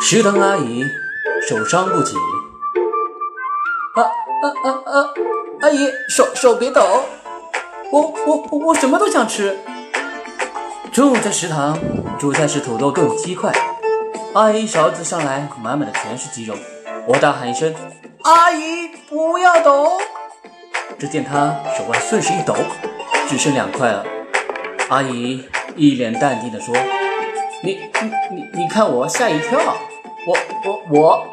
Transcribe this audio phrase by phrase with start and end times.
[0.00, 0.84] 食堂阿姨
[1.48, 2.14] 手伤不起。
[3.94, 5.10] 啊啊啊啊！
[5.62, 7.04] 阿姨，手手别抖，
[7.90, 9.56] 我我我什么都想吃。
[10.92, 11.78] 中午在食堂，
[12.18, 13.52] 主菜是土豆炖鸡块。
[14.34, 16.54] 阿姨勺子上来，满满的全是鸡肉。
[17.06, 17.74] 我大喊一声
[18.22, 19.98] ：“阿姨，不要抖！”
[20.98, 22.54] 只见她手腕顺势一抖，
[23.28, 24.04] 只剩两块了。
[24.88, 25.42] 阿姨
[25.74, 26.74] 一脸淡定地说
[27.66, 29.58] ：“你你你你看我吓一跳，
[30.28, 31.26] 我我我。”